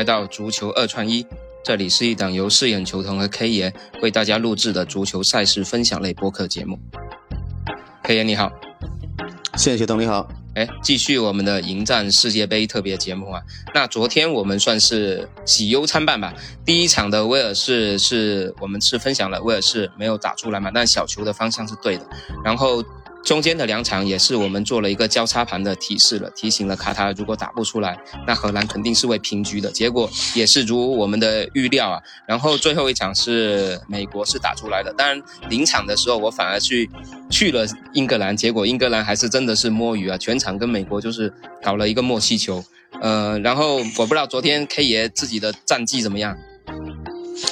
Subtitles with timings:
[0.00, 1.26] 来到足球二串一，
[1.62, 6.78] 这里是一档由饰演球童和 K 爷为大家录制的足球赛事分享类播客节目。
[8.04, 8.50] K 爷你好，
[9.58, 10.26] 谢谢球童你好。
[10.54, 13.42] 哎，继续我们的迎战世界杯特别节目啊！
[13.74, 16.32] 那昨天我们算是喜忧参半吧。
[16.64, 22.06] 第一场的威尔士是我们是分享了威尔士没有打出来嘛，但小球的方向是对的。
[22.42, 22.82] 然后。
[23.22, 27.96] 中间的两场也是我们做了一个交叉盘的提示了，提醒了卡塔尔，如果打不出来，
[28.26, 29.70] 那荷兰肯定是会平局的。
[29.70, 32.02] 结果也是如我们的预料啊。
[32.26, 36.90] 然后最后一场是美国是打出来的，当然临场的时候我反而去
[37.30, 41.32] 去了英格兰，结果英格兰还是真的是摸鱼啊，全场跟美国就是
[41.62, 42.64] 搞了一个默契球。
[43.00, 46.36] 呃，然后我不知道昨天 K 爷自己的战绩怎么样。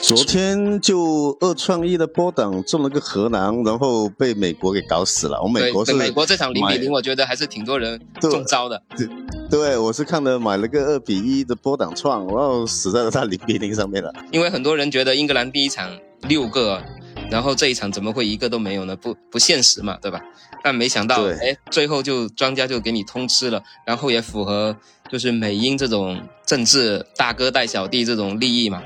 [0.03, 5.41] 昨天就二创一的波档中了个荷兰，然后被美国给搞死了。
[5.43, 8.83] 我美国是美国这场零比零，我觉得还是挺多人中招的。
[8.97, 9.09] 对，
[9.51, 14.13] 对我是看了买了个二比一的波档创，然后死在了他零比零上面了。
[14.31, 15.91] 因为很多人觉得英格兰第一场
[16.23, 16.83] 六个，
[17.31, 18.97] 然后这一场怎么会一个都没有呢？
[18.97, 20.21] 不不现实嘛，对吧？
[20.63, 24.77] 但没想到，哎，最后就庄家就给你通吃了，然后也符合
[25.11, 28.83] 就是美英这种政治大哥带小弟这种利益嘛。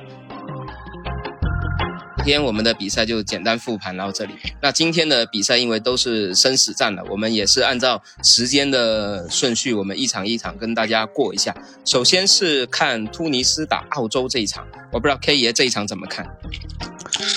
[2.25, 4.35] 今天我们的比赛就简单复盘到这里。
[4.61, 11.53] 那今天的比赛因为都是生死战了，我们也是按照时间的顺序，我们一场一场跟大家过一下。
[11.85, 16.25] 首先是看突尼斯打澳洲这一场，我不知道 K 爷这一场怎么看。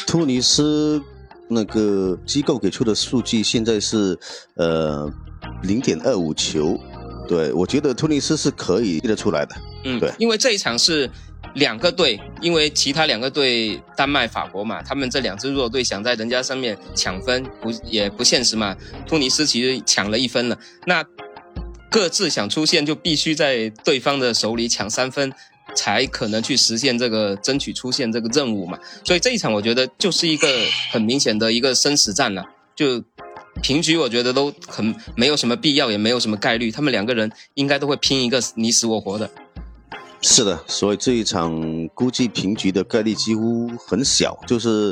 [0.06, 1.02] 突尼斯
[1.50, 4.16] 那个机构给出的数据现在是
[4.54, 5.12] 呃
[5.64, 6.80] 零点二五球，
[7.28, 9.56] 对我觉得突尼斯是可以踢得出来的。
[9.84, 11.10] 嗯，对，因为这一场是。
[11.54, 18.76] 两个队，因为其他两个队，丹麦、法国嘛，他们这两支弱队想在人家上面抢分，不也不现实嘛。
[19.08, 21.06] 突尼斯其实抢了一分了，那
[21.90, 25.32] 各自想出线就必须在对方的手里抢三分，
[25.76, 28.78] 才可能去实现这个争取出线这个任务嘛。
[29.06, 30.48] 所以这一场我觉得就是一个
[30.92, 32.44] 很明显的一个生死战了，
[32.76, 33.02] 就
[33.62, 39.30] 平局，我觉得都很没有什么必要，也没有什么概率，他们两个人应该都会拼一个你死我活的。
[40.22, 44.92] 是的，所以这一场估计平局的概率几乎很小，就是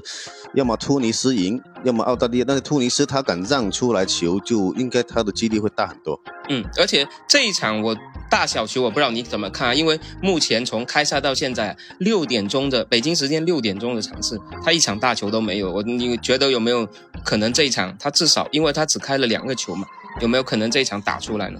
[0.53, 2.45] 要么突尼斯赢，要么澳大利亚。
[2.47, 6.19] 但是突尼斯他敢让出来球，就应该他的几率会大很多。
[6.49, 7.97] 嗯，而且这一场我
[8.29, 9.73] 大小球我不知道你怎么看啊？
[9.73, 15.71] 因为目前从开赛到现在六点钟的北京时间六点钟的场次，他一场大球都没有。
[15.71, 16.87] 我你觉得有没有
[17.25, 19.87] 可能这一场他至少因为他只开了两个球嘛？
[20.21, 21.59] 有没有可能这一场打出来呢？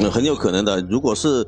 [0.00, 0.80] 嗯，很有可能的。
[0.82, 1.44] 如果是。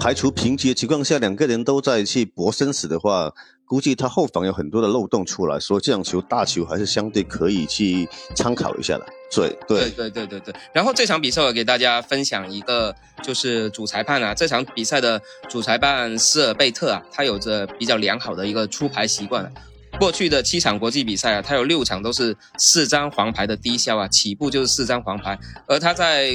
[0.00, 3.30] 排除平局的情况下，两个人都在去搏生死的话，
[3.66, 9.06] 估计他后防有很多的漏洞出来，所以这场球大球还是相对可以去参考一下的。
[9.30, 10.54] 对对对对对对。
[10.72, 19.52] 然后这场比赛我给大家分享一个，就是主裁判啊，这场比赛的主裁判斯尔贝特啊，他有着比较良好的一个出牌习惯。
[19.98, 26.32] 过去的七场国际比赛啊，他有六场都是四张黄牌的低消啊，起步就是四张黄牌，而他在。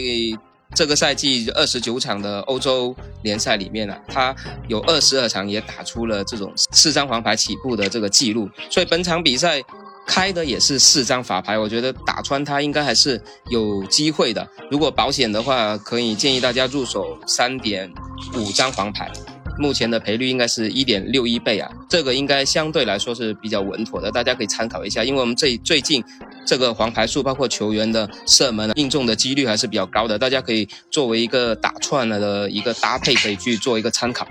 [0.74, 4.36] 这个赛季二十九场的欧洲联赛里面呢，他
[4.68, 9.62] 有二十二场也打出了这种四张黄牌起步的这个记录，所以本场比赛
[10.06, 14.46] 开的也是四张法牌，我觉得打穿他应该还是有机会的。
[14.70, 17.92] 如果保险的话，可以建议大家入手三点
[18.36, 19.10] 五张黄牌。
[19.58, 25.02] 目前的赔率应该是一点六一倍啊，这个应该相对来说是比较稳妥的，大家可以参考一下。
[25.02, 26.04] 因为我们最最近
[26.46, 34.28] 这个黄牌数，包括球员的射门命中的几率还是比较高的，大家可以作为一个打串了的一个搭配，可以去做一个参考。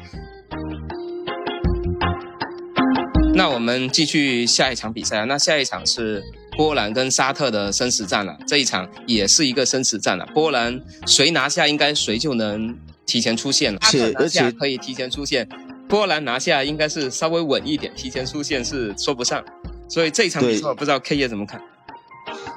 [3.35, 6.23] 那我们继续下一场比赛啊，那下一场是
[6.57, 12.77] 波兰跟沙特的生死战了，这一场也是一个生死战了，波兰谁拿下，应该谁就能。
[13.07, 13.79] 提前出线了，
[14.17, 15.47] 而且可以提前出线。
[15.87, 19.45] 波兰拿下应该是稍微稳一点，提前出线是说不上。
[19.91, 21.61] 所以这一场比赛我不知道 K 爷怎么看。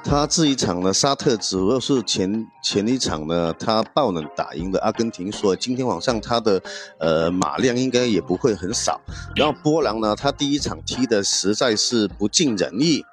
[0.04, 6.62] 他这一场呢，沙特主要是前前一场呢，他爆冷打赢了阿根廷，所以今天晚上他的
[6.98, 9.00] 呃马量应该也不会很少。
[9.36, 13.04] 然后波兰呢，他第一场踢的实在是不尽人意。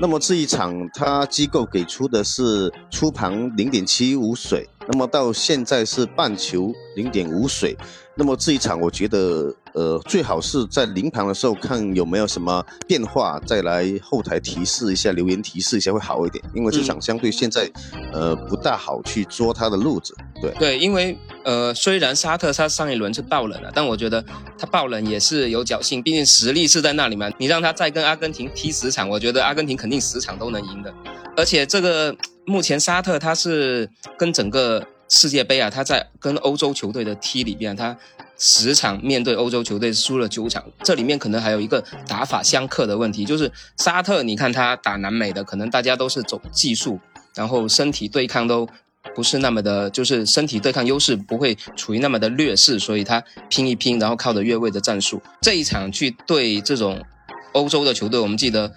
[0.00, 4.68] 那么这一场他机构给出的是出盘零点七五水。
[4.88, 7.76] 那么到现在是半球零点五水，
[8.14, 16.42] 那么这一场我觉得，呃，最好是在临盘的时候看有没有什么变化，再来后台提示一下，留言提示一下会好一点。
[16.54, 17.70] 因为这场相对现在，
[18.12, 20.14] 呃，不大好去捉他的路子。
[20.40, 24.24] 对对，因为呃，虽然沙特他上一轮是爆冷了，但我觉得
[24.58, 27.30] 他爆冷也是有侥幸，毕竟实力是在那里嘛。
[27.38, 30.92] 你让他再跟阿根廷踢十场，我觉得阿根廷肯定十场都能赢的。
[31.36, 37.94] 而且这个目前沙特他是跟整个世界杯啊，他在跟欧洲球队的踢里边，他
[38.38, 46.98] 十场面对欧洲球队输了九场，这里面可能还有一个打法相克的问题，就是沙特，你看他打南美的，可能大家都是走技术，
[47.34, 48.66] 然后身体对抗都
[49.14, 57.04] 不是那么的，就是身体对抗优势不会处于那么的劣势，所以他拼一拼，然后靠着越位的战术，这一场去对这种
[57.52, 58.72] 欧洲的球队，我们记得。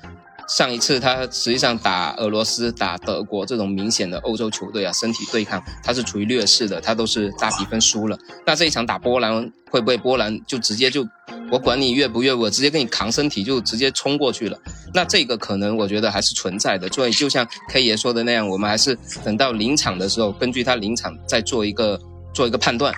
[0.47, 8.17] 上一次他实际上打俄罗斯、打德国这种明显的欧洲球队啊，身体对抗他是处于劣势的，他都是大比分输了。
[8.45, 11.05] 那这一场打波兰会不会波兰就直接就
[11.51, 14.57] 我管你越不越，我直接给你扛身体就直接冲过去了？
[14.93, 16.87] 那这个可能我觉得还是存在的。
[16.89, 21.99] 所以就像 K 爷说的那样，我们还是等到临场的时候，根据他临场再做一个
[22.33, 22.93] 做一个判断。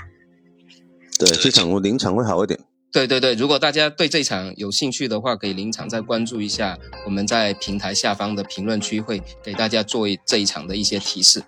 [1.18, 2.60] 对，这场我临场会好一点。
[2.92, 11.44] 对对对，如果大家对这场有兴趣的话，可以临场再关注一下，我们在平台下方的评论区会给大家做这一场的一些提示。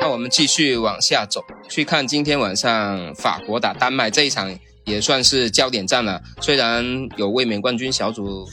[0.00, 6.20] 那我们继续往下走，去看今天晚上法国打丹麦这一场，也算是焦点战了。
[6.42, 6.84] 虽然
[7.16, 8.46] 有卫冕冠军小组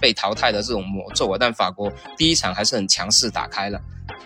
[0.00, 3.80] 被淘汰的这种魔咒啊，但法国第一场还是很强势打开了。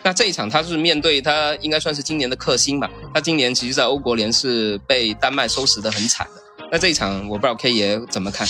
[0.06, 2.88] 那这一场他是面对他应该算是今年的克星吧？
[3.12, 6.40] 他今年其实，在欧国联是被丹麦收拾的很惨的。
[6.70, 8.46] 那这一场我不知道 K 爷怎么看？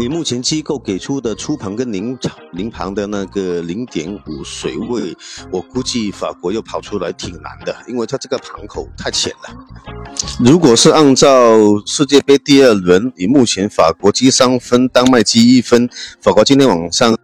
[0.00, 5.16] 以目前机构给出的出盘跟临场临盘的那个零点五水位，
[5.50, 9.54] 我估计法国又跑出来挺难的，因为它这个盘口太浅了。
[10.40, 11.28] 如果是按照
[11.86, 15.88] 世界杯第二轮，以目前法国积三分，丹麦积一分，
[16.20, 17.16] 法国今天晚上，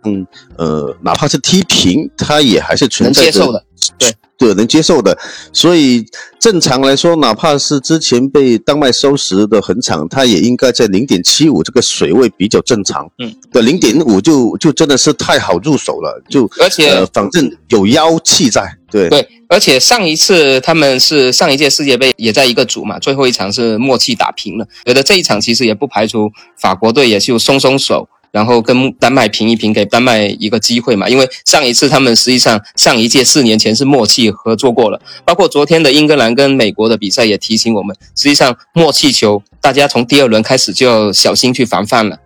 [0.56, 3.64] 呃，哪怕是踢平，它也还是存在的，
[3.98, 4.14] 对。
[4.40, 5.16] 对，能接受的，
[5.52, 6.02] 所以
[6.40, 13.06] 正常来说，哪怕是之前被丹麦收拾的很惨，它也应该在零点七五这个水位比较正常。
[13.18, 18.74] 嗯，对，零点五就就真的是太好入手了，就而且反正有妖气在。
[18.90, 28.08] 对对，而且上一次他们是上一届世界杯也在一个组嘛，最后一场是默契打平了，觉得这一场其实也不排除法国队也就松松手。
[28.32, 31.08] 然后跟丹麦平一平，给丹麦一个机会嘛。
[31.08, 42.16] 因为上一次他们实际上上一届四年前是默契合作过了，包括昨天的英格兰跟美国的比赛也提醒我们，实际上默契球大家从第二轮开始就要小心去防范了。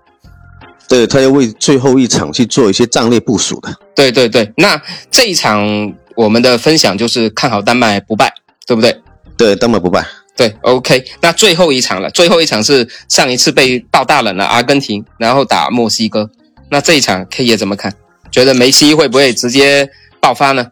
[0.86, 3.74] 对他要为最后一场去做一些战略部署的。
[3.96, 4.80] 对对对，那
[5.10, 8.32] 这一场我们的分享就是看好丹麦不败，
[8.66, 9.00] 对不对？
[9.36, 10.06] 对，丹麦不败。
[10.36, 16.28] 对，OK，那最后一场了，最后一场是上一次被爆大冷了阿根廷，然后打墨西哥，
[16.70, 17.94] 那这一场 K 爷怎么看？
[18.32, 19.88] 觉得梅西会不会直接
[20.18, 20.66] 爆发呢？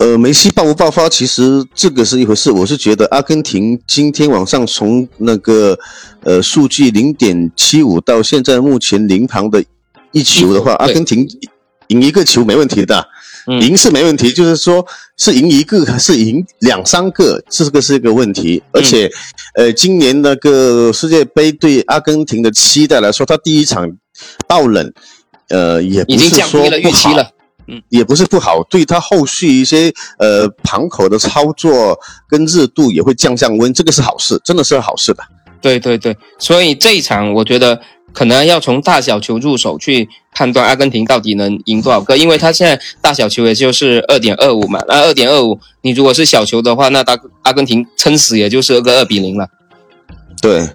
[0.00, 2.50] 呃，梅西爆不爆发，其实这个是一回事。
[2.50, 5.78] 我是觉得阿根廷今天晚上从那个
[6.24, 9.64] 呃数据零点七五到现在目前零盘的
[10.10, 11.24] 一球的话，阿根廷
[11.86, 13.06] 赢一个球没问题的。
[13.60, 14.86] 赢是没问题，就是说
[15.16, 18.62] 是赢一个还是赢两三个，这个是一个问题。
[18.72, 19.10] 而且，
[19.54, 23.90] 呃，今年那个世界杯对阿根廷的期待来说，他第一场
[24.46, 24.92] 爆冷，
[25.48, 27.14] 呃，也不是说不好，
[27.66, 31.98] 嗯，也不是不好，对他后续一些呃盘口的操作
[32.28, 35.22] 跟热度也会降降温，这个是好事，真的是好事的。
[35.60, 37.80] 对对对，所以这一场我觉得。
[38.18, 49.46] 可能要从大小球入手去判断阿根廷到底能赢多少个，因为他现在大小球也就是二点二五嘛，那二点二五，你如果是小球的话，那大阿根廷撑死也就是个二比零了。
[50.42, 50.68] 对。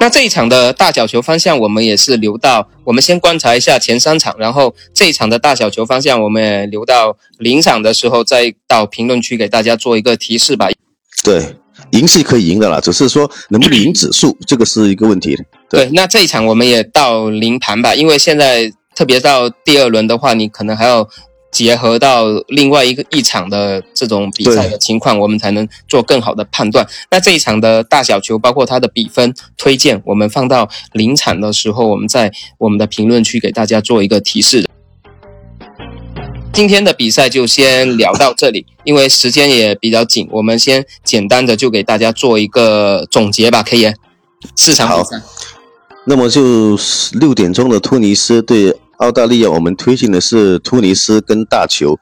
[0.00, 10.70] 那这一场的大小球方向，我们也是留到我们先观察一下前三场，然后这一场的大小球方向，我们也留到临场的时候再到评论区给大家做一个提示吧。
[11.22, 11.54] 对。
[11.90, 15.36] 赢是可以赢的啦，只是说能不能赢指数，这个是一个问题。
[15.68, 21.08] 对，那这一场我们也到零盘吧，因为现在特别到第二轮的话，你可能还要
[21.50, 26.86] 结合到另外一个一场的这种比赛的情况，我们才能做更好的判断。
[27.10, 34.68] 那这一场的大小球，包括它的比分推荐，我们放到临场的时候，我们在我们的评论区给大家做一个提示。
[36.52, 43.92] 今天的比赛就先聊到这里，因为时间也比较紧，我们先简单的就给大家做一个总结吧，可以？
[44.54, 45.20] 四场比赛，
[46.08, 46.78] 那么就
[47.14, 51.98] 六点钟的突尼斯对澳大利亚，我们推荐的是突尼斯跟大球。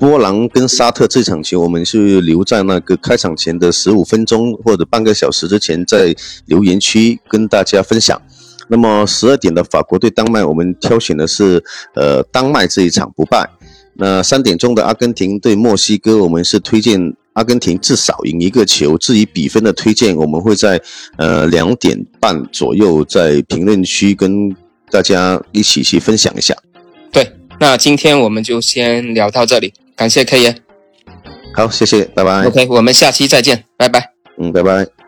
[0.00, 6.12] 波兰跟沙特这场球，我们是留在那个开场前的十五分钟或者半个小时之前，在
[6.46, 8.20] 留言区跟大家分享。
[8.68, 11.62] 那么十二点的法国对丹麦，我们挑选的是
[11.94, 13.48] 呃丹麦这一场不败。
[13.94, 18.96] 那三点钟的阿根廷对墨西哥，我们是推荐阿根廷至少赢一个球。
[18.98, 20.80] 至于比分的推荐，我们会在
[21.16, 24.54] 呃两点半左右在评论区跟
[24.90, 26.54] 大家一起去分享一下。
[27.10, 27.30] 对。
[27.60, 30.56] 那今天我们就先聊到这里，感谢 K 爷。
[31.54, 32.46] 好，谢谢，拜拜。
[32.46, 34.12] OK，我们下期再见，拜拜。
[34.38, 35.01] 嗯，拜拜。